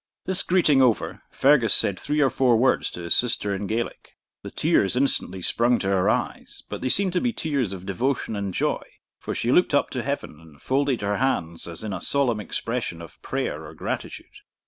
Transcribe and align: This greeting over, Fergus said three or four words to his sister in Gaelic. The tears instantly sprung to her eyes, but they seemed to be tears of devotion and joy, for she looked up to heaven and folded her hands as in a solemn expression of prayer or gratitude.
This 0.25 0.41
greeting 0.41 0.81
over, 0.81 1.21
Fergus 1.29 1.75
said 1.75 1.99
three 1.99 2.21
or 2.21 2.31
four 2.31 2.57
words 2.57 2.89
to 2.89 3.03
his 3.03 3.13
sister 3.15 3.53
in 3.53 3.67
Gaelic. 3.67 4.17
The 4.41 4.49
tears 4.49 4.95
instantly 4.95 5.43
sprung 5.43 5.77
to 5.77 5.89
her 5.89 6.09
eyes, 6.09 6.63
but 6.69 6.81
they 6.81 6.89
seemed 6.89 7.13
to 7.13 7.21
be 7.21 7.31
tears 7.31 7.71
of 7.71 7.85
devotion 7.85 8.35
and 8.35 8.51
joy, 8.51 8.81
for 9.19 9.35
she 9.35 9.51
looked 9.51 9.75
up 9.75 9.91
to 9.91 10.01
heaven 10.01 10.39
and 10.39 10.59
folded 10.59 11.01
her 11.03 11.17
hands 11.17 11.67
as 11.67 11.83
in 11.83 11.93
a 11.93 12.01
solemn 12.01 12.39
expression 12.39 12.99
of 12.99 13.21
prayer 13.21 13.63
or 13.63 13.75
gratitude. 13.75 14.37